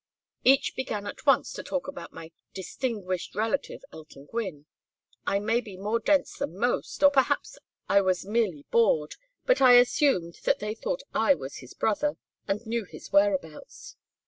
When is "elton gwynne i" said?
3.93-5.37